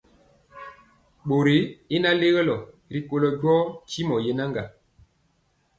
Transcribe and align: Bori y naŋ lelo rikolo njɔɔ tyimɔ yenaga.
Bori 1.29 1.57
y 1.95 1.97
naŋ 2.01 2.15
lelo 2.21 2.57
rikolo 2.93 3.27
njɔɔ 3.35 3.57
tyimɔ 3.89 4.15
yenaga. 4.25 4.63